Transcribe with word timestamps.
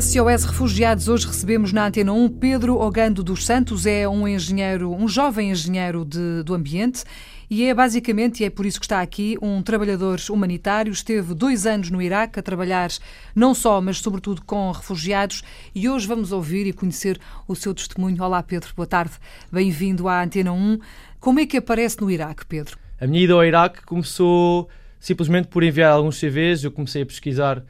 SOS 0.00 0.44
Refugiados, 0.44 1.08
hoje 1.08 1.26
recebemos 1.26 1.72
na 1.72 1.86
Antena 1.86 2.12
1 2.12 2.28
Pedro 2.28 2.78
Ogando 2.78 3.24
dos 3.24 3.46
Santos, 3.46 3.86
é 3.86 4.06
um 4.06 4.28
engenheiro, 4.28 4.92
um 4.92 5.08
jovem 5.08 5.50
engenheiro 5.50 6.04
de, 6.04 6.42
do 6.42 6.52
ambiente 6.52 7.02
e 7.48 7.64
é 7.64 7.72
basicamente, 7.72 8.42
e 8.42 8.44
é 8.44 8.50
por 8.50 8.66
isso 8.66 8.78
que 8.78 8.84
está 8.84 9.00
aqui, 9.00 9.38
um 9.40 9.62
trabalhador 9.62 10.18
humanitário. 10.28 10.92
Esteve 10.92 11.32
dois 11.32 11.64
anos 11.64 11.88
no 11.88 12.02
Iraque 12.02 12.38
a 12.38 12.42
trabalhar 12.42 12.90
não 13.34 13.54
só, 13.54 13.80
mas 13.80 13.96
sobretudo 13.96 14.42
com 14.44 14.70
refugiados 14.70 15.42
e 15.74 15.88
hoje 15.88 16.06
vamos 16.06 16.30
ouvir 16.30 16.66
e 16.66 16.74
conhecer 16.74 17.18
o 17.48 17.54
seu 17.54 17.72
testemunho. 17.72 18.22
Olá 18.22 18.42
Pedro, 18.42 18.74
boa 18.76 18.86
tarde, 18.86 19.14
bem-vindo 19.50 20.08
à 20.08 20.22
Antena 20.22 20.52
1. 20.52 20.78
Como 21.18 21.40
é 21.40 21.46
que 21.46 21.56
aparece 21.56 22.02
no 22.02 22.10
Iraque, 22.10 22.44
Pedro? 22.44 22.76
A 23.00 23.06
minha 23.06 23.24
ida 23.24 23.32
ao 23.32 23.42
Iraque 23.42 23.82
começou 23.86 24.68
simplesmente 25.00 25.48
por 25.48 25.62
enviar 25.62 25.92
alguns 25.92 26.20
CVs, 26.20 26.64
eu 26.64 26.70
comecei 26.70 27.00
a 27.00 27.06
pesquisar 27.06 27.64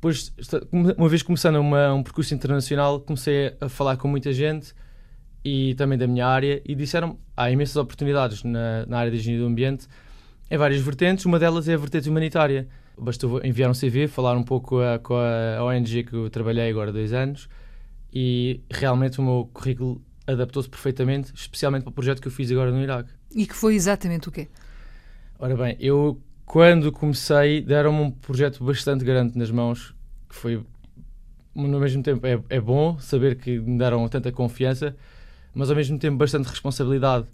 depois, 0.00 0.32
uma 0.72 1.08
vez 1.08 1.24
começando 1.24 1.56
uma, 1.56 1.92
um 1.92 2.04
percurso 2.04 2.32
internacional, 2.32 3.00
comecei 3.00 3.56
a 3.60 3.68
falar 3.68 3.96
com 3.96 4.06
muita 4.06 4.32
gente 4.32 4.72
e 5.44 5.74
também 5.74 5.98
da 5.98 6.06
minha 6.06 6.24
área 6.24 6.62
e 6.64 6.72
disseram 6.76 7.18
há 7.36 7.50
imensas 7.50 7.74
oportunidades 7.74 8.44
na, 8.44 8.86
na 8.86 8.98
área 8.98 9.10
de 9.10 9.16
engenharia 9.16 9.44
do 9.44 9.50
ambiente 9.50 9.88
em 10.48 10.56
várias 10.56 10.80
vertentes, 10.80 11.26
uma 11.26 11.38
delas 11.38 11.68
é 11.68 11.74
a 11.74 11.76
vertente 11.76 12.08
humanitária. 12.08 12.68
Bastou 12.96 13.44
enviar 13.44 13.68
um 13.68 13.74
CV, 13.74 14.06
falar 14.06 14.36
um 14.36 14.42
pouco 14.44 14.80
a, 14.80 15.00
com 15.00 15.14
a 15.14 15.64
ONG 15.64 16.04
que 16.04 16.14
eu 16.14 16.30
trabalhei 16.30 16.70
agora 16.70 16.90
há 16.90 16.92
dois 16.92 17.12
anos 17.12 17.48
e 18.14 18.60
realmente 18.70 19.18
o 19.18 19.22
meu 19.22 19.50
currículo 19.52 20.00
adaptou-se 20.28 20.68
perfeitamente, 20.68 21.32
especialmente 21.34 21.82
para 21.82 21.90
o 21.90 21.92
projeto 21.92 22.22
que 22.22 22.28
eu 22.28 22.32
fiz 22.32 22.52
agora 22.52 22.70
no 22.70 22.80
Iraque. 22.80 23.10
E 23.34 23.46
que 23.46 23.54
foi 23.54 23.74
exatamente 23.74 24.28
o 24.28 24.32
quê? 24.32 24.48
Ora 25.40 25.56
bem, 25.56 25.76
eu 25.80 26.20
quando 26.48 26.90
comecei, 26.90 27.60
deram-me 27.60 28.00
um 28.00 28.10
projeto 28.10 28.64
bastante 28.64 29.04
grande 29.04 29.36
nas 29.36 29.50
mãos, 29.50 29.94
que 30.26 30.34
foi, 30.34 30.62
no 31.54 31.78
mesmo 31.78 32.02
tempo, 32.02 32.26
é, 32.26 32.40
é 32.48 32.58
bom 32.58 32.98
saber 32.98 33.36
que 33.36 33.58
me 33.60 33.76
deram 33.76 34.08
tanta 34.08 34.32
confiança, 34.32 34.96
mas 35.54 35.68
ao 35.68 35.76
mesmo 35.76 35.98
tempo 35.98 36.16
bastante 36.16 36.46
responsabilidade. 36.48 37.26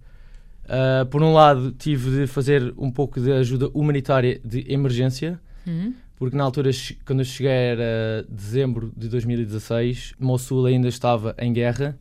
Uh, 0.65 1.06
por 1.06 1.23
um 1.23 1.33
lado, 1.33 1.71
tive 1.71 2.23
de 2.23 2.27
fazer 2.27 2.75
um 2.77 2.91
pouco 2.91 3.21
de 3.21 3.31
ajuda 3.31 3.71
humanitária 3.73 4.41
de 4.45 4.65
emergência, 4.69 5.39
uhum. 5.65 5.95
porque 6.17 6.37
na 6.37 6.43
altura, 6.43 6.71
quando 7.06 7.21
eu 7.21 7.25
cheguei, 7.25 7.53
era 7.53 8.27
dezembro 8.28 8.93
de 8.97 9.09
2016, 9.09 10.15
Mossul 10.19 10.67
ainda 10.67 10.89
estava 10.89 11.37
em 11.39 11.53
guerra 11.53 11.97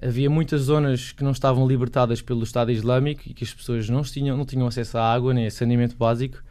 havia 0.00 0.30
muitas 0.30 0.62
zonas 0.62 1.12
que 1.12 1.22
não 1.22 1.32
estavam 1.32 1.66
libertadas 1.66 2.22
pelo 2.22 2.42
Estado 2.42 2.72
Islâmico 2.72 3.22
e 3.26 3.34
que 3.34 3.44
as 3.44 3.52
pessoas 3.52 3.88
não 3.88 4.02
tinham, 4.02 4.36
não 4.36 4.46
tinham 4.46 4.66
acesso 4.66 4.96
à 4.96 5.12
água, 5.12 5.34
nem 5.34 5.46
a 5.46 5.50
saneamento 5.50 5.96
básico 5.96 6.42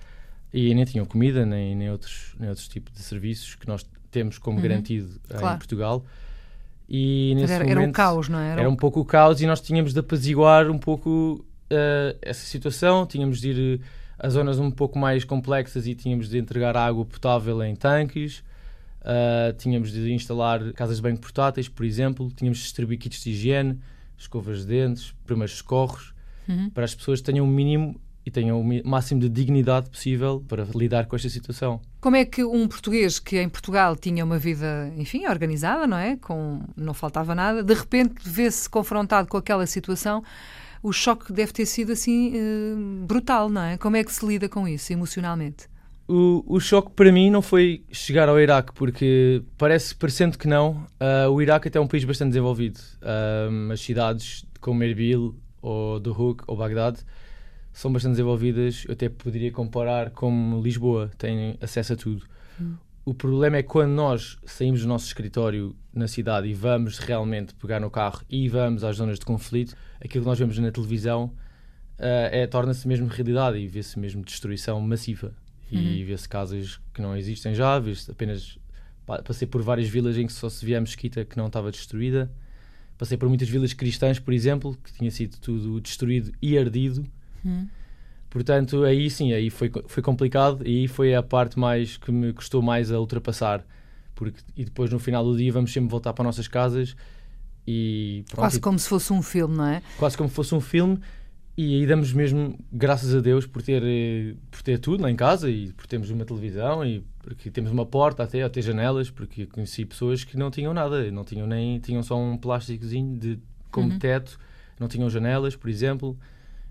e 0.53 0.73
nem 0.73 0.85
tinham 0.85 1.05
comida, 1.05 1.45
nem, 1.45 1.75
nem, 1.75 1.89
outros, 1.89 2.35
nem 2.39 2.49
outros 2.49 2.67
tipos 2.67 2.93
de 2.93 2.99
serviços 2.99 3.55
que 3.55 3.67
nós 3.67 3.85
temos 4.11 4.37
como 4.37 4.57
uhum. 4.57 4.63
garantido 4.63 5.19
claro. 5.27 5.55
em 5.55 5.57
Portugal. 5.57 6.05
E 6.87 7.33
nesse 7.35 7.53
era, 7.53 7.63
momento, 7.63 7.79
era 7.79 7.89
um 7.89 7.91
caos, 7.91 8.29
não 8.29 8.39
é? 8.39 8.51
era? 8.51 8.61
Era 8.61 8.69
um 8.69 8.75
pouco 8.75 8.99
o 8.99 9.05
caos 9.05 9.41
e 9.41 9.47
nós 9.47 9.61
tínhamos 9.61 9.93
de 9.93 9.99
apaziguar 9.99 10.69
um 10.69 10.77
pouco 10.77 11.45
uh, 11.71 12.17
essa 12.21 12.45
situação, 12.45 13.05
tínhamos 13.05 13.39
de 13.39 13.49
ir 13.49 13.81
a 14.17 14.29
zonas 14.29 14.59
um 14.59 14.71
pouco 14.71 14.97
mais 14.97 15.23
complexas 15.23 15.87
e 15.87 15.95
tínhamos 15.95 16.29
de 16.29 16.37
entregar 16.37 16.75
água 16.75 17.05
potável 17.05 17.63
em 17.63 17.75
tanques 17.75 18.43
Uh, 19.09 19.53
tínhamos 19.57 19.91
de 19.91 20.13
instalar 20.13 20.71
casas 20.73 20.97
de 20.97 21.01
banho 21.01 21.17
portáteis, 21.17 21.67
por 21.67 21.83
exemplo, 21.83 22.31
tínhamos 22.35 22.59
de 22.59 22.65
distribuir 22.65 22.99
kits 22.99 23.23
de 23.23 23.31
higiene, 23.31 23.79
escovas 24.15 24.59
de 24.59 24.67
dentes, 24.67 25.15
primeiros 25.25 25.57
socorros, 25.57 26.13
uhum. 26.47 26.69
para 26.69 26.85
as 26.85 26.93
pessoas 26.93 27.19
tenham 27.19 27.43
o 27.43 27.47
mínimo 27.47 27.99
e 28.23 28.29
tenham 28.29 28.61
o 28.61 28.87
máximo 28.87 29.19
de 29.19 29.27
dignidade 29.27 29.89
possível 29.89 30.45
para 30.47 30.63
lidar 30.75 31.07
com 31.07 31.15
esta 31.15 31.27
situação. 31.27 31.81
Como 31.99 32.15
é 32.15 32.23
que 32.23 32.43
um 32.43 32.67
português 32.67 33.17
que 33.17 33.41
em 33.41 33.49
Portugal 33.49 33.95
tinha 33.95 34.23
uma 34.23 34.37
vida, 34.37 34.93
enfim, 34.95 35.25
organizada, 35.25 35.87
não 35.87 35.97
é? 35.97 36.15
Com 36.17 36.61
não 36.77 36.93
faltava 36.93 37.33
nada, 37.33 37.63
de 37.63 37.73
repente 37.73 38.21
vê-se 38.23 38.69
confrontado 38.69 39.27
com 39.27 39.37
aquela 39.37 39.65
situação, 39.65 40.23
o 40.83 40.93
choque 40.93 41.33
deve 41.33 41.51
ter 41.51 41.65
sido 41.65 41.91
assim 41.91 42.33
uh, 42.35 43.05
brutal, 43.05 43.49
não 43.49 43.63
é? 43.63 43.77
Como 43.77 43.97
é 43.97 44.03
que 44.03 44.13
se 44.13 44.25
lida 44.25 44.47
com 44.47 44.67
isso 44.67 44.93
emocionalmente? 44.93 45.67
O, 46.09 46.43
o 46.47 46.59
choque 46.59 46.91
para 46.93 47.11
mim 47.11 47.29
não 47.29 47.41
foi 47.41 47.83
chegar 47.91 48.27
ao 48.27 48.39
Iraque, 48.39 48.73
porque 48.73 49.43
parece, 49.55 49.93
parecendo 49.93 50.39
que 50.39 50.47
não, 50.47 50.87
uh, 50.99 51.29
o 51.29 51.39
Iraque 51.39 51.67
até 51.67 51.77
é 51.77 51.81
um 51.81 51.87
país 51.87 52.03
bastante 52.03 52.29
desenvolvido. 52.29 52.79
Uh, 52.99 53.71
as 53.71 53.79
cidades 53.79 54.43
como 54.59 54.83
Erbil, 54.83 55.35
ou 55.61 55.99
Duhok, 55.99 56.43
ou 56.47 56.57
Bagdade, 56.57 57.05
são 57.71 57.93
bastante 57.93 58.13
desenvolvidas. 58.13 58.85
Eu 58.87 58.93
até 58.93 59.07
poderia 59.07 59.51
comparar 59.51 60.09
com 60.09 60.59
Lisboa, 60.63 61.11
têm 61.15 61.55
acesso 61.61 61.93
a 61.93 61.95
tudo. 61.95 62.25
Hum. 62.59 62.73
O 63.05 63.13
problema 63.13 63.57
é 63.57 63.63
quando 63.63 63.91
nós 63.91 64.39
saímos 64.45 64.81
do 64.81 64.87
nosso 64.87 65.05
escritório 65.05 65.75
na 65.93 66.07
cidade 66.07 66.47
e 66.47 66.55
vamos 66.55 66.97
realmente 66.97 67.53
pegar 67.53 67.79
no 67.79 67.89
carro 67.91 68.21
e 68.27 68.49
vamos 68.49 68.83
às 68.83 68.95
zonas 68.95 69.19
de 69.19 69.25
conflito, 69.25 69.75
aquilo 70.03 70.23
que 70.23 70.29
nós 70.29 70.39
vemos 70.39 70.57
na 70.57 70.71
televisão 70.71 71.25
uh, 71.99 72.29
é, 72.31 72.47
torna-se 72.47 72.87
mesmo 72.87 73.07
realidade 73.07 73.59
e 73.59 73.67
vê-se 73.67 73.99
mesmo 73.99 74.23
destruição 74.23 74.81
massiva 74.81 75.33
e 75.71 76.01
uhum. 76.01 76.07
vê-se 76.07 76.27
casas 76.27 76.79
que 76.93 77.01
não 77.01 77.15
existem 77.15 77.53
já, 77.53 77.77
vê-se 77.79 78.09
apenas 78.09 78.57
passei 79.23 79.47
por 79.47 79.61
várias 79.61 79.87
vilas 79.87 80.17
em 80.17 80.27
que 80.27 80.33
só 80.33 80.49
se 80.49 80.63
via 80.65 80.77
a 80.77 80.81
mesquita 80.81 81.25
que 81.25 81.37
não 81.37 81.47
estava 81.47 81.71
destruída. 81.71 82.31
Passei 82.97 83.17
por 83.17 83.27
muitas 83.29 83.47
vilas 83.49 83.73
cristãs, 83.73 84.19
por 84.19 84.33
exemplo, 84.33 84.77
que 84.83 84.93
tinha 84.93 85.09
sido 85.09 85.37
tudo 85.37 85.79
destruído 85.79 86.31
e 86.41 86.57
ardido. 86.57 87.05
Uhum. 87.43 87.67
Portanto, 88.29 88.83
aí 88.83 89.09
sim, 89.09 89.33
aí 89.33 89.49
foi, 89.49 89.71
foi 89.87 90.03
complicado 90.03 90.61
e 90.65 90.81
aí 90.81 90.87
foi 90.87 91.15
a 91.15 91.23
parte 91.23 91.57
mais 91.57 91.97
que 91.97 92.11
me 92.11 92.31
custou 92.33 92.61
mais 92.61 92.91
a 92.91 92.99
ultrapassar. 92.99 93.65
Porque, 94.13 94.39
e 94.55 94.65
depois, 94.65 94.91
no 94.91 94.99
final 94.99 95.23
do 95.23 95.35
dia, 95.35 95.51
vamos 95.51 95.71
sempre 95.71 95.89
voltar 95.89 96.13
para 96.13 96.23
nossas 96.23 96.47
casas 96.47 96.95
e... 97.65 98.23
Pronto, 98.27 98.39
Quase 98.39 98.59
como 98.59 98.77
se 98.77 98.89
fosse 98.89 99.13
um 99.13 99.21
filme, 99.21 99.55
não 99.55 99.65
é? 99.65 99.81
Quase 99.97 100.17
como 100.17 100.29
se 100.29 100.35
fosse 100.35 100.53
um 100.53 100.61
filme 100.61 100.99
e 101.57 101.75
aí 101.75 101.85
damos 101.85 102.13
mesmo 102.13 102.57
graças 102.71 103.13
a 103.13 103.19
Deus 103.19 103.45
por 103.45 103.61
ter, 103.61 103.83
eh, 103.83 104.35
por 104.49 104.61
ter 104.61 104.79
tudo 104.79 105.03
lá 105.03 105.11
em 105.11 105.15
casa 105.15 105.49
e 105.49 105.73
por 105.73 105.85
termos 105.87 106.09
uma 106.09 106.23
televisão 106.23 106.85
e 106.85 107.03
porque 107.21 107.51
temos 107.51 107.69
uma 107.71 107.85
porta 107.85 108.23
até, 108.23 108.41
até 108.43 108.61
janelas, 108.61 109.09
porque 109.09 109.45
conheci 109.45 109.85
pessoas 109.85 110.23
que 110.23 110.37
não 110.37 110.49
tinham 110.49 110.73
nada, 110.73 111.11
não 111.11 111.23
tinham 111.23 111.45
nem, 111.45 111.79
tinham 111.79 112.01
só 112.01 112.17
um 112.17 112.37
plásticozinho 112.37 113.17
de, 113.17 113.39
como 113.69 113.91
uhum. 113.91 113.99
teto, 113.99 114.39
não 114.79 114.87
tinham 114.87 115.09
janelas, 115.09 115.55
por 115.55 115.69
exemplo. 115.69 116.17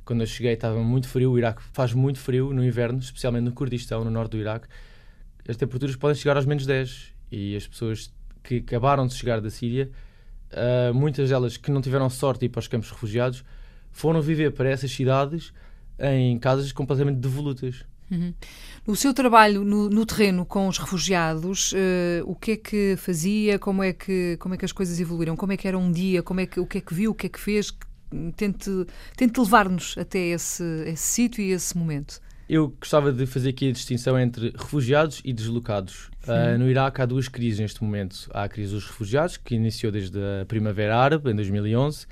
Quando 0.05 0.23
eu 0.23 0.27
cheguei 0.27 0.55
estava 0.55 0.83
muito 0.83 1.07
frio, 1.07 1.33
o 1.33 1.39
Iraque 1.39 1.63
faz 1.73 1.93
muito 1.93 2.19
frio 2.19 2.55
no 2.55 2.65
inverno, 2.65 2.99
especialmente 2.99 3.45
no 3.45 3.53
Kurdistão, 3.53 4.03
no 4.03 4.11
norte 4.11 4.33
do 4.33 4.39
Iraque. 4.39 4.67
As 5.47 5.57
temperaturas 5.57 5.97
podem 5.97 6.17
chegar 6.17 6.37
aos 6.37 6.47
menos 6.47 6.65
10 6.65 7.13
e 7.31 7.55
as 7.55 7.67
pessoas 7.67 8.13
que 8.43 8.57
acabaram 8.57 9.07
de 9.07 9.15
chegar 9.15 9.41
da 9.41 9.51
Síria, 9.51 9.91
uh, 10.53 10.95
muitas 10.95 11.29
delas 11.29 11.57
que 11.57 11.71
não 11.71 11.83
tiveram 11.83 12.09
sorte 12.09 12.41
de 12.41 12.47
ir 12.47 12.49
para 12.49 12.61
os 12.61 12.69
campos 12.69 12.91
refugiados, 12.91 13.45
foram 13.93 14.21
viver 14.21 14.53
para 14.53 14.69
essas 14.69 14.91
cidades 14.91 15.53
em 15.99 16.39
casas 16.39 16.73
completamente 16.73 17.19
devolutas. 17.19 17.85
Uhum. 18.11 18.33
No 18.87 18.97
seu 18.97 19.13
trabalho 19.13 19.65
no, 19.65 19.91
no 19.91 20.07
terreno 20.07 20.47
com 20.47 20.67
os 20.67 20.79
refugiados, 20.79 21.73
uh, 21.73 22.25
o 22.25 22.35
que 22.35 22.53
é 22.53 22.57
que 22.57 22.95
fazia? 22.97 23.59
Como 23.59 23.83
é 23.83 23.93
que, 23.93 24.37
como 24.39 24.55
é 24.55 24.59
que 24.59 24.65
as 24.65 24.73
coisas 24.73 24.99
evoluíram? 24.99 25.37
Como 25.37 25.53
é 25.53 25.57
que 25.57 25.69
era 25.69 25.79
um 25.79 25.93
dia? 25.93 26.23
Como 26.23 26.41
é 26.41 26.47
que, 26.47 26.59
o 26.59 26.67
que 26.67 26.79
é 26.79 26.81
que 26.81 26.95
viu? 26.95 27.11
O 27.11 27.15
que 27.15 27.27
é 27.27 27.29
que 27.29 27.39
fez? 27.39 27.73
Tente, 28.37 28.71
tente 29.15 29.39
levar-nos 29.39 29.97
até 29.99 30.19
esse, 30.19 30.65
esse 30.87 31.03
sítio 31.03 31.43
e 31.43 31.51
esse 31.51 31.77
momento. 31.77 32.21
Eu 32.49 32.69
gostava 32.81 33.13
de 33.13 33.27
fazer 33.27 33.51
aqui 33.51 33.69
a 33.69 33.73
distinção 33.73 34.19
entre 34.19 34.55
refugiados 34.57 35.21
e 35.23 35.35
deslocados. 35.35 36.09
Uh, 36.27 36.57
no 36.59 36.71
Iraque 36.71 37.03
há 37.03 37.05
duas 37.05 37.29
crises 37.29 37.61
neste 37.61 37.85
momento. 37.85 38.31
Há 38.33 38.45
a 38.45 38.49
crise 38.49 38.73
dos 38.73 38.87
refugiados, 38.87 39.37
que 39.37 39.55
iniciou 39.55 39.93
desde 39.93 40.19
a 40.19 40.47
Primavera 40.47 40.97
Árabe, 40.97 41.31
em 41.31 41.37
2011, 41.37 42.07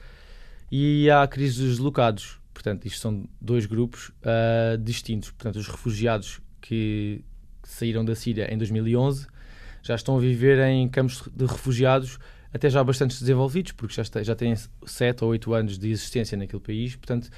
e 0.71 1.11
há 1.11 1.23
a 1.23 1.29
crise 1.29 1.61
dos 1.61 1.71
deslocados. 1.71 2.39
Portanto, 2.53 2.87
isto 2.87 3.01
são 3.01 3.29
dois 3.41 3.67
grupos 3.67 4.09
uh, 4.09 4.79
distintos. 4.79 5.31
Portanto, 5.31 5.57
os 5.57 5.69
refugiados 5.69 6.41
que 6.61 7.25
saíram 7.63 8.05
da 8.05 8.15
Síria 8.15 8.53
em 8.53 8.59
2011 8.59 9.27
já 9.83 9.95
estão 9.95 10.17
a 10.17 10.21
viver 10.21 10.59
em 10.67 10.89
campos 10.89 11.23
de 11.35 11.45
refugiados 11.47 12.19
até 12.53 12.71
já 12.71 12.83
bastante 12.83 13.19
desenvolvidos, 13.19 13.73
porque 13.73 13.95
já, 13.95 14.03
está, 14.03 14.23
já 14.23 14.35
têm 14.35 14.55
7 14.85 15.25
ou 15.25 15.31
8 15.31 15.55
anos 15.55 15.79
de 15.79 15.91
existência 15.91 16.37
naquele 16.39 16.63
país. 16.63 16.97
Portanto, 16.97 17.29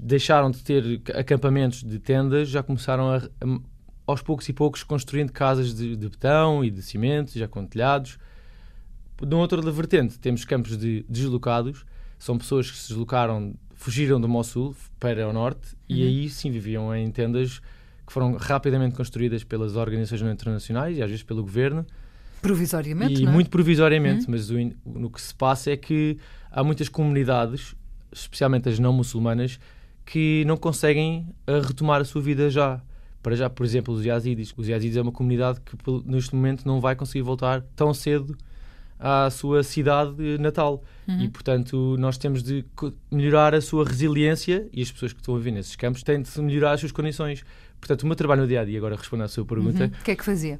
deixaram 0.00 0.50
de 0.50 0.62
ter 0.62 1.02
acampamentos 1.14 1.82
de 1.82 1.98
tendas, 1.98 2.48
já 2.48 2.62
começaram 2.62 3.10
a, 3.10 3.16
a 3.16 3.60
aos 4.06 4.20
poucos 4.20 4.48
e 4.48 4.52
poucos 4.52 4.82
construindo 4.82 5.32
casas 5.32 5.74
de, 5.74 5.96
de 5.96 6.08
betão 6.08 6.64
e 6.64 6.70
de 6.70 6.82
cimento, 6.82 7.38
já 7.38 7.48
com 7.48 7.66
telhados. 7.66 8.18
De 9.20 9.34
outra 9.34 9.60
vertente, 9.70 10.18
temos 10.18 10.44
campos 10.44 10.76
de 10.76 11.04
deslocados, 11.08 11.84
são 12.18 12.38
pessoas 12.38 12.70
que 12.70 12.76
se 12.76 12.88
deslocaram, 12.88 13.54
fugiram 13.74 14.20
do 14.20 14.28
Mossul 14.28 14.74
para 14.98 15.28
o 15.28 15.32
norte 15.32 15.74
uhum. 15.74 15.96
e 15.96 16.02
aí 16.02 16.30
sim 16.30 16.50
viviam 16.50 16.94
em 16.94 17.10
tendas 17.10 17.60
que 18.06 18.12
foram 18.12 18.36
rapidamente 18.36 18.94
construídas 18.94 19.44
pelas 19.44 19.76
organizações 19.76 20.22
internacionais 20.32 20.96
e 20.98 21.02
às 21.02 21.08
vezes 21.08 21.22
pelo 21.22 21.42
governo. 21.42 21.86
Provisoriamente, 22.42 23.22
e 23.22 23.24
não 23.24 23.30
é? 23.30 23.34
muito 23.34 23.48
provisoriamente, 23.48 24.26
uhum. 24.26 24.32
mas 24.32 24.50
o, 24.50 24.56
no 24.84 25.08
que 25.08 25.20
se 25.20 25.34
passa 25.34 25.70
é 25.70 25.76
que 25.76 26.18
há 26.50 26.62
muitas 26.62 26.88
comunidades, 26.88 27.74
especialmente 28.12 28.68
as 28.68 28.78
não 28.78 28.92
muçulmanas, 28.92 29.58
que 30.04 30.44
não 30.46 30.56
conseguem 30.56 31.26
eh, 31.46 31.60
retomar 31.60 32.02
a 32.02 32.04
sua 32.04 32.20
vida 32.20 32.50
já. 32.50 32.82
para 33.22 33.34
já, 33.34 33.48
por 33.48 33.64
exemplo, 33.64 33.94
os 33.94 34.04
Yazidis. 34.04 34.52
Os 34.54 34.68
Yazidis 34.68 34.98
é 34.98 35.02
uma 35.02 35.12
comunidade 35.12 35.60
que 35.62 35.74
neste 36.04 36.34
momento 36.34 36.66
não 36.66 36.80
vai 36.80 36.94
conseguir 36.94 37.22
voltar 37.22 37.62
tão 37.74 37.94
cedo 37.94 38.36
à 39.04 39.28
sua 39.28 39.62
cidade 39.62 40.38
natal. 40.38 40.82
Uhum. 41.06 41.20
E, 41.20 41.28
portanto, 41.28 41.94
nós 41.98 42.16
temos 42.16 42.42
de 42.42 42.64
melhorar 43.12 43.54
a 43.54 43.60
sua 43.60 43.84
resiliência 43.84 44.66
e 44.72 44.80
as 44.80 44.90
pessoas 44.90 45.12
que 45.12 45.20
estão 45.20 45.34
a 45.34 45.38
viver 45.38 45.50
nesses 45.50 45.76
campos 45.76 46.02
têm 46.02 46.22
de 46.22 46.40
melhorar 46.40 46.72
as 46.72 46.80
suas 46.80 46.90
condições. 46.90 47.44
Portanto, 47.78 48.04
o 48.04 48.06
meu 48.06 48.16
trabalho 48.16 48.40
no 48.40 48.48
dia 48.48 48.62
a 48.62 48.64
dia, 48.64 48.78
agora 48.78 48.96
respondendo 48.96 49.26
à 49.26 49.28
sua 49.28 49.44
pergunta. 49.44 49.84
Uhum. 49.84 49.90
O 49.90 50.04
que 50.04 50.10
é 50.12 50.16
que 50.16 50.24
fazia? 50.24 50.58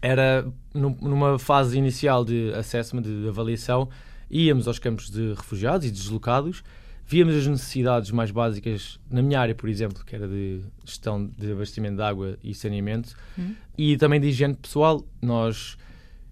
Era 0.00 0.46
numa 0.72 1.36
fase 1.36 1.76
inicial 1.76 2.24
de 2.24 2.52
assessment, 2.54 3.02
de 3.02 3.28
avaliação, 3.28 3.88
íamos 4.30 4.68
aos 4.68 4.78
campos 4.78 5.10
de 5.10 5.34
refugiados 5.34 5.84
e 5.84 5.90
deslocados, 5.90 6.62
víamos 7.04 7.34
as 7.34 7.46
necessidades 7.48 8.12
mais 8.12 8.30
básicas 8.30 9.00
na 9.10 9.20
minha 9.20 9.40
área, 9.40 9.54
por 9.54 9.68
exemplo, 9.68 10.04
que 10.04 10.14
era 10.14 10.28
de 10.28 10.60
gestão 10.84 11.26
de 11.26 11.50
abastecimento 11.50 11.96
de 11.96 12.02
água 12.02 12.38
e 12.42 12.54
saneamento, 12.54 13.16
uhum. 13.36 13.54
e 13.76 13.96
também 13.96 14.20
de 14.20 14.28
higiene 14.28 14.54
pessoal. 14.54 15.04
Nós 15.20 15.76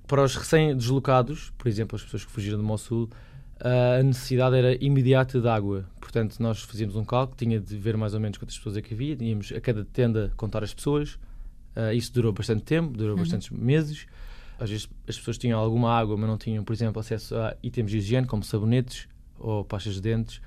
para 0.08 0.25
os 0.25 0.34
recém-deslocados, 0.34 1.52
por 1.56 1.69
exemplo, 1.69 1.94
as 1.94 2.02
pessoas 2.02 2.25
que 2.25 2.32
fugiram 2.32 2.56
do 2.56 2.64
Mossul, 2.64 3.08
a 3.60 4.02
necessidade 4.02 4.56
era 4.56 4.82
imediata 4.82 5.40
de 5.40 5.49
água. 5.49 5.84
Portanto, 6.00 6.37
nós 6.40 6.62
fazíamos 6.62 6.96
um 6.96 7.05
cálculo, 7.05 7.37
tinha 7.37 7.60
de 7.60 7.76
ver 7.76 7.96
mais 7.96 8.14
ou 8.14 8.20
menos 8.20 8.38
quantas 8.38 8.56
pessoas 8.56 8.76
é 8.76 8.82
que 8.82 8.94
havia, 8.94 9.16
íamos 9.20 9.52
a 9.52 9.60
cada 9.60 9.84
tenda 9.84 10.32
contar 10.37 10.64
as 10.64 10.72
pessoas. 10.72 11.19
Uh, 11.76 11.93
isso 11.94 12.12
durou 12.12 12.32
bastante 12.32 12.62
tempo, 12.62 12.96
durou 12.96 13.14
uhum. 13.14 13.20
bastantes 13.20 13.50
meses. 13.50 14.06
Às 14.58 14.70
vezes 14.70 14.88
as 15.06 15.16
pessoas 15.16 15.38
tinham 15.38 15.60
alguma 15.60 15.93
água, 15.93 16.16
mas 16.16 16.28
não 16.28 16.38
tinham, 16.38 16.64
por 16.64 16.72
exemplo, 16.72 16.99
acesso 16.99 17.37
a 17.37 17.54
itens 17.62 17.90
de 17.90 17.99
higiene, 17.99 18.26
como 18.26 18.43
sabonetes, 18.43 19.06
ou 19.38 19.64
pastas 19.64 19.94
de 19.94 20.00
dentes, 20.00 20.40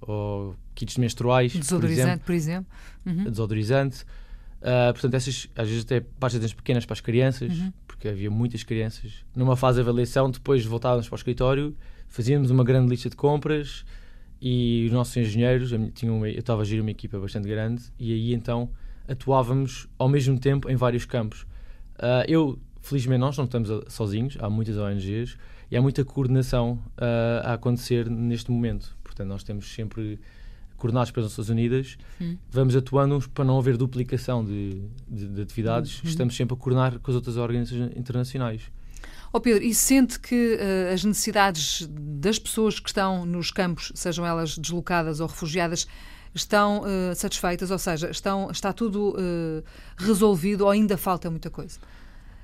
ou 0.00 0.54
kits 0.74 0.98
menstruais. 0.98 1.52
Desodorizante, 1.52 2.22
por 2.24 2.34
exemplo. 2.34 2.66
Por 3.02 3.10
exemplo. 3.10 3.24
Uhum. 3.24 3.30
Desodorizante. 3.30 4.04
Uh, 4.60 4.92
portanto, 4.92 5.14
essas, 5.14 5.48
às 5.54 5.68
vezes 5.68 5.84
até 5.84 6.00
dentes 6.00 6.52
pequenas 6.54 6.84
para 6.84 6.94
as 6.94 7.00
crianças. 7.00 7.56
Uhum 7.58 7.72
porque 7.96 8.08
havia 8.08 8.30
muitas 8.30 8.62
crianças. 8.62 9.24
Numa 9.34 9.56
fase 9.56 9.76
de 9.76 9.80
avaliação, 9.80 10.30
depois 10.30 10.64
voltávamos 10.64 11.08
para 11.08 11.14
o 11.14 11.16
escritório, 11.16 11.74
fazíamos 12.08 12.50
uma 12.50 12.62
grande 12.62 12.90
lista 12.90 13.08
de 13.08 13.16
compras 13.16 13.84
e 14.40 14.84
os 14.86 14.92
nossos 14.92 15.16
engenheiros, 15.16 15.72
eu, 15.72 15.90
tinha 15.90 16.12
uma, 16.12 16.28
eu 16.28 16.38
estava 16.38 16.60
a 16.60 16.64
gerir 16.64 16.82
uma 16.82 16.90
equipa 16.90 17.18
bastante 17.18 17.48
grande, 17.48 17.82
e 17.98 18.12
aí 18.12 18.34
então 18.34 18.70
atuávamos 19.08 19.88
ao 19.98 20.08
mesmo 20.10 20.38
tempo 20.38 20.70
em 20.70 20.76
vários 20.76 21.06
campos. 21.06 21.42
Uh, 21.94 22.22
eu, 22.28 22.58
felizmente, 22.82 23.20
nós 23.20 23.36
não 23.38 23.46
estamos 23.46 23.70
sozinhos, 23.88 24.36
há 24.40 24.50
muitas 24.50 24.76
ONGs 24.76 25.38
e 25.70 25.76
há 25.76 25.80
muita 25.80 26.04
coordenação 26.04 26.78
uh, 26.98 27.46
a 27.46 27.54
acontecer 27.54 28.10
neste 28.10 28.50
momento. 28.50 28.94
Portanto, 29.02 29.28
nós 29.28 29.42
temos 29.42 29.72
sempre 29.72 30.20
coordenados 30.76 31.10
pelas 31.10 31.30
Nações 31.30 31.48
Unidas, 31.48 31.96
hum. 32.20 32.36
vamos 32.50 32.76
atuando 32.76 33.18
para 33.30 33.44
não 33.44 33.58
haver 33.58 33.76
duplicação 33.76 34.44
de, 34.44 34.82
de, 35.08 35.28
de 35.28 35.42
atividades, 35.42 36.00
hum. 36.04 36.08
estamos 36.08 36.36
sempre 36.36 36.54
a 36.54 36.56
coordenar 36.56 36.98
com 36.98 37.10
as 37.10 37.14
outras 37.14 37.36
organizações 37.36 37.96
internacionais. 37.96 38.62
Oh 39.32 39.40
Pedro, 39.40 39.64
e 39.64 39.74
sente 39.74 40.18
que 40.18 40.54
uh, 40.56 40.94
as 40.94 41.04
necessidades 41.04 41.86
das 41.90 42.38
pessoas 42.38 42.78
que 42.78 42.88
estão 42.88 43.26
nos 43.26 43.50
campos, 43.50 43.92
sejam 43.94 44.24
elas 44.24 44.56
deslocadas 44.56 45.20
ou 45.20 45.26
refugiadas, 45.26 45.86
estão 46.34 46.82
uh, 46.82 47.14
satisfeitas? 47.14 47.70
Ou 47.70 47.78
seja, 47.78 48.10
estão, 48.10 48.50
está 48.50 48.72
tudo 48.72 49.10
uh, 49.10 49.64
resolvido 49.96 50.62
ou 50.62 50.70
ainda 50.70 50.96
falta 50.96 51.30
muita 51.30 51.50
coisa? 51.50 51.78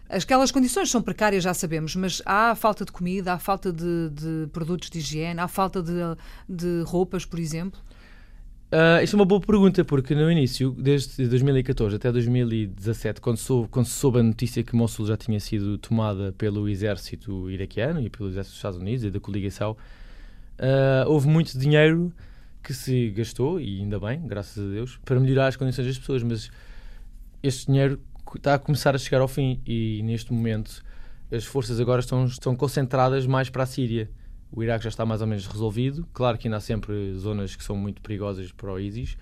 Aquelas 0.08 0.50
condições 0.50 0.90
são 0.90 1.00
precárias, 1.00 1.42
já 1.42 1.54
sabemos, 1.54 1.96
mas 1.96 2.20
há 2.26 2.54
falta 2.54 2.84
de 2.84 2.92
comida, 2.92 3.32
há 3.32 3.38
falta 3.38 3.72
de, 3.72 4.10
de 4.10 4.46
produtos 4.52 4.90
de 4.90 4.98
higiene, 4.98 5.40
há 5.40 5.48
falta 5.48 5.82
de, 5.82 5.94
de 6.46 6.82
roupas, 6.84 7.24
por 7.24 7.38
exemplo? 7.38 7.80
Uh, 8.72 9.04
isto 9.04 9.14
é 9.14 9.18
uma 9.18 9.26
boa 9.26 9.38
pergunta, 9.38 9.84
porque 9.84 10.14
no 10.14 10.32
início, 10.32 10.70
desde 10.70 11.28
2014 11.28 11.94
até 11.94 12.10
2017, 12.10 13.20
quando, 13.20 13.36
sou, 13.36 13.68
quando 13.68 13.84
soube 13.84 14.20
a 14.20 14.22
notícia 14.22 14.62
que 14.62 14.74
Mosul 14.74 15.06
já 15.06 15.14
tinha 15.14 15.38
sido 15.38 15.76
tomada 15.76 16.32
pelo 16.38 16.66
exército 16.66 17.50
iraquiano 17.50 18.00
e 18.00 18.08
pelo 18.08 18.30
exército 18.30 18.52
dos 18.52 18.58
Estados 18.58 18.78
Unidos 18.78 19.04
e 19.04 19.10
da 19.10 19.20
coligação, 19.20 19.72
uh, 19.72 21.06
houve 21.06 21.28
muito 21.28 21.58
dinheiro 21.58 22.10
que 22.62 22.72
se 22.72 23.10
gastou, 23.10 23.60
e 23.60 23.80
ainda 23.80 24.00
bem, 24.00 24.26
graças 24.26 24.64
a 24.64 24.70
Deus, 24.70 24.98
para 25.04 25.20
melhorar 25.20 25.48
as 25.48 25.56
condições 25.56 25.88
das 25.88 25.98
pessoas, 25.98 26.22
mas 26.22 26.50
este 27.42 27.66
dinheiro 27.66 28.00
está 28.34 28.54
a 28.54 28.58
começar 28.58 28.94
a 28.94 28.98
chegar 28.98 29.20
ao 29.20 29.28
fim 29.28 29.60
e 29.66 30.00
neste 30.02 30.32
momento 30.32 30.82
as 31.30 31.44
forças 31.44 31.78
agora 31.78 32.00
estão, 32.00 32.24
estão 32.24 32.56
concentradas 32.56 33.26
mais 33.26 33.50
para 33.50 33.64
a 33.64 33.66
Síria 33.66 34.08
o 34.52 34.62
Iraque 34.62 34.84
já 34.84 34.90
está 34.90 35.06
mais 35.06 35.20
ou 35.20 35.26
menos 35.26 35.46
resolvido. 35.46 36.06
Claro 36.12 36.36
que 36.38 36.46
ainda 36.46 36.58
há 36.58 36.60
sempre 36.60 37.14
zonas 37.14 37.56
que 37.56 37.64
são 37.64 37.76
muito 37.76 38.00
perigosas 38.02 38.52
para 38.52 38.72
o 38.72 38.78
ISIS, 38.78 39.16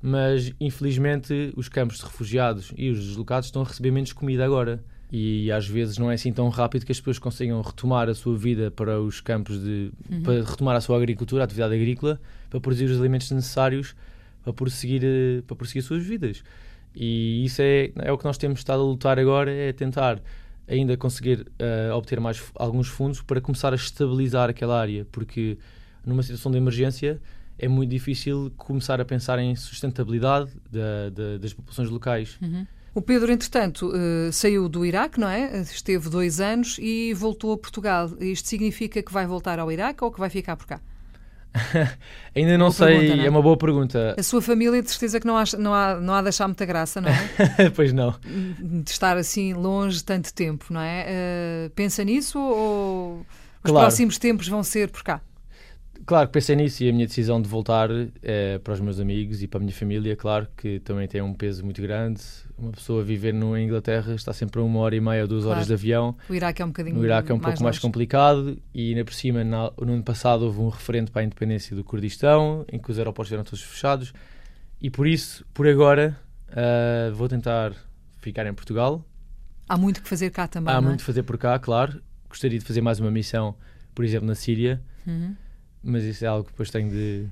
mas 0.00 0.52
infelizmente 0.60 1.52
os 1.56 1.68
campos 1.68 1.98
de 1.98 2.04
refugiados 2.04 2.72
e 2.76 2.88
os 2.88 3.04
deslocados 3.04 3.48
estão 3.48 3.62
a 3.62 3.64
receber 3.64 3.90
menos 3.90 4.12
comida 4.12 4.44
agora. 4.44 4.82
E 5.10 5.50
às 5.50 5.66
vezes 5.66 5.96
não 5.96 6.10
é 6.10 6.14
assim 6.14 6.32
tão 6.32 6.50
rápido 6.50 6.84
que 6.84 6.92
as 6.92 6.98
pessoas 6.98 7.18
consigam 7.18 7.60
retomar 7.62 8.10
a 8.10 8.14
sua 8.14 8.36
vida 8.36 8.70
para 8.70 9.00
os 9.00 9.20
campos 9.20 9.58
de. 9.58 9.90
Uhum. 10.10 10.22
para 10.22 10.44
retomar 10.44 10.76
a 10.76 10.80
sua 10.82 10.98
agricultura, 10.98 11.42
a 11.42 11.46
atividade 11.46 11.74
agrícola, 11.74 12.20
para 12.50 12.60
produzir 12.60 12.84
os 12.84 13.00
alimentos 13.00 13.30
necessários 13.30 13.94
para 14.48 14.52
prosseguir, 14.52 15.02
eh, 15.04 15.42
para 15.46 15.56
prosseguir 15.56 15.80
as 15.80 15.86
suas 15.86 16.04
vidas. 16.04 16.42
E 16.94 17.44
isso 17.44 17.60
é, 17.62 17.90
é 17.96 18.12
o 18.12 18.18
que 18.18 18.24
nós 18.24 18.38
temos 18.38 18.60
estado 18.60 18.82
a 18.82 18.84
lutar 18.84 19.18
agora, 19.18 19.52
é 19.52 19.72
tentar 19.72 20.20
ainda 20.68 20.96
conseguir 20.96 21.40
uh, 21.40 21.94
obter 21.94 22.20
mais 22.20 22.42
alguns 22.54 22.88
fundos 22.88 23.22
para 23.22 23.40
começar 23.40 23.72
a 23.72 23.76
estabilizar 23.76 24.50
aquela 24.50 24.78
área, 24.78 25.06
porque 25.10 25.58
numa 26.04 26.22
situação 26.22 26.52
de 26.52 26.58
emergência 26.58 27.20
é 27.58 27.66
muito 27.66 27.90
difícil 27.90 28.52
começar 28.56 29.00
a 29.00 29.04
pensar 29.04 29.38
em 29.38 29.56
sustentabilidade 29.56 30.50
da, 30.70 31.10
da, 31.10 31.38
das 31.38 31.52
populações 31.52 31.90
locais. 31.90 32.38
Uhum. 32.40 32.66
O 32.94 33.02
Pedro, 33.02 33.30
entretanto, 33.30 33.88
uh, 33.88 34.32
saiu 34.32 34.68
do 34.68 34.84
Iraque, 34.84 35.20
não 35.20 35.28
é? 35.28 35.60
Esteve 35.60 36.08
dois 36.08 36.40
anos 36.40 36.78
e 36.80 37.12
voltou 37.14 37.52
a 37.52 37.58
Portugal. 37.58 38.10
Isto 38.20 38.48
significa 38.48 39.02
que 39.02 39.12
vai 39.12 39.26
voltar 39.26 39.58
ao 39.58 39.70
Iraque 39.70 40.02
ou 40.02 40.10
que 40.10 40.18
vai 40.18 40.30
ficar 40.30 40.56
por 40.56 40.66
cá? 40.66 40.80
Ainda 42.34 42.56
não 42.56 42.70
sei, 42.70 42.86
pergunta, 42.86 43.16
não 43.16 43.22
é? 43.22 43.26
é? 43.26 43.30
uma 43.30 43.42
boa 43.42 43.56
pergunta. 43.56 44.14
A 44.18 44.22
sua 44.22 44.40
família, 44.40 44.82
de 44.82 44.90
certeza 44.90 45.18
que 45.18 45.26
não 45.26 45.36
há, 45.36 45.44
não 45.58 45.74
há, 45.74 45.94
não 46.00 46.14
há 46.14 46.22
de 46.22 46.28
achar 46.28 46.46
muita 46.46 46.64
graça, 46.64 47.00
não 47.00 47.08
é? 47.08 47.70
pois 47.74 47.92
não. 47.92 48.14
De 48.58 48.90
estar 48.90 49.16
assim 49.16 49.52
longe 49.54 50.02
tanto 50.04 50.32
tempo, 50.32 50.66
não 50.70 50.80
é? 50.80 51.06
Uh, 51.66 51.70
pensa 51.70 52.04
nisso 52.04 52.38
ou 52.38 53.26
os 53.64 53.70
claro. 53.70 53.86
próximos 53.86 54.18
tempos 54.18 54.48
vão 54.48 54.62
ser 54.62 54.88
por 54.88 55.02
cá? 55.02 55.20
Claro 56.08 56.26
que 56.26 56.32
pensei 56.32 56.56
nisso 56.56 56.82
e 56.82 56.88
a 56.88 56.92
minha 56.94 57.06
decisão 57.06 57.38
de 57.38 57.46
voltar 57.46 57.90
é, 58.22 58.56
para 58.60 58.72
os 58.72 58.80
meus 58.80 58.98
amigos 58.98 59.42
e 59.42 59.46
para 59.46 59.58
a 59.58 59.60
minha 59.60 59.74
família, 59.74 60.16
claro 60.16 60.48
que 60.56 60.80
também 60.80 61.06
tem 61.06 61.20
um 61.20 61.34
peso 61.34 61.62
muito 61.62 61.82
grande. 61.82 62.22
Uma 62.56 62.72
pessoa 62.72 63.04
viver 63.04 63.34
na 63.34 63.60
Inglaterra 63.60 64.14
está 64.14 64.32
sempre 64.32 64.58
a 64.58 64.64
uma 64.64 64.78
hora 64.78 64.96
e 64.96 65.02
meia, 65.02 65.26
duas 65.26 65.42
claro. 65.42 65.56
horas 65.56 65.66
de 65.66 65.74
avião. 65.74 66.16
O 66.26 66.34
Iraque 66.34 66.62
é 66.62 66.64
um 66.64 66.68
bocadinho 66.68 66.96
No 66.96 67.04
Iraque 67.04 67.30
é 67.30 67.34
um 67.34 67.36
mais 67.36 67.52
pouco 67.52 67.62
mais 67.62 67.78
complicado 67.78 68.56
e 68.72 68.88
ainda 68.88 69.04
por 69.04 69.12
cima, 69.12 69.44
no 69.44 69.92
ano 69.92 70.02
passado 70.02 70.46
houve 70.46 70.58
um 70.60 70.70
referendo 70.70 71.12
para 71.12 71.20
a 71.20 71.24
independência 71.26 71.76
do 71.76 71.84
Kurdistão, 71.84 72.64
em 72.72 72.78
que 72.78 72.90
os 72.90 72.96
aeroportos 72.96 73.30
eram 73.30 73.44
todos 73.44 73.62
fechados 73.62 74.14
e 74.80 74.88
por 74.88 75.06
isso, 75.06 75.44
por 75.52 75.68
agora, 75.68 76.18
uh, 76.48 77.14
vou 77.14 77.28
tentar 77.28 77.74
ficar 78.16 78.46
em 78.46 78.54
Portugal. 78.54 79.04
Há 79.68 79.76
muito 79.76 80.02
que 80.02 80.08
fazer 80.08 80.30
cá 80.30 80.48
também. 80.48 80.72
Há 80.72 80.78
é? 80.78 80.80
muito 80.80 81.00
que 81.00 81.04
fazer 81.04 81.22
por 81.22 81.36
cá, 81.36 81.58
claro. 81.58 82.00
Gostaria 82.30 82.58
de 82.58 82.64
fazer 82.64 82.80
mais 82.80 82.98
uma 82.98 83.10
missão, 83.10 83.54
por 83.94 84.06
exemplo, 84.06 84.26
na 84.26 84.34
Síria. 84.34 84.80
Uhum 85.06 85.36
mas 85.82 86.04
isso 86.04 86.24
é 86.24 86.28
algo 86.28 86.44
que 86.44 86.52
depois 86.52 86.70
tenho 86.70 86.88
de. 86.90 87.24
de 87.24 87.28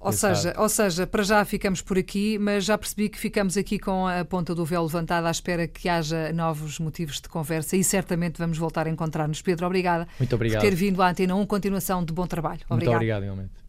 ou 0.00 0.12
seja, 0.12 0.54
ou 0.56 0.68
seja, 0.68 1.06
para 1.06 1.22
já 1.22 1.44
ficamos 1.44 1.80
por 1.80 1.96
aqui, 1.96 2.38
mas 2.38 2.64
já 2.64 2.76
percebi 2.76 3.08
que 3.08 3.18
ficamos 3.18 3.56
aqui 3.56 3.78
com 3.78 4.06
a 4.06 4.24
ponta 4.24 4.54
do 4.54 4.64
véu 4.64 4.82
levantada 4.82 5.28
à 5.28 5.30
espera 5.30 5.66
que 5.68 5.88
haja 5.88 6.32
novos 6.32 6.78
motivos 6.78 7.20
de 7.20 7.28
conversa 7.28 7.76
e 7.76 7.84
certamente 7.84 8.38
vamos 8.38 8.58
voltar 8.58 8.86
a 8.86 8.90
encontrar-nos. 8.90 9.40
Pedro, 9.42 9.66
obrigada 9.66 10.08
Muito 10.18 10.34
obrigado. 10.34 10.60
por 10.60 10.68
ter 10.68 10.74
vindo 10.74 11.00
à 11.02 11.10
Antena 11.10 11.34
1. 11.34 11.46
Continuação 11.46 12.04
de 12.04 12.12
bom 12.12 12.26
trabalho. 12.26 12.60
Muito 12.68 12.90
obrigado, 12.90 13.22
igualmente. 13.22 13.62